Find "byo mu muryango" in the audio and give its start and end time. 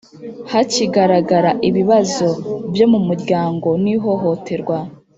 2.73-3.67